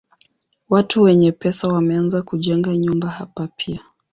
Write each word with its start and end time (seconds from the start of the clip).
Watu 0.69 1.01
wenye 1.01 1.31
pesa 1.31 1.67
wameanza 1.67 2.21
kujenga 2.21 2.77
nyumba 2.77 3.09
hapa 3.09 3.47
pia. 3.47 3.79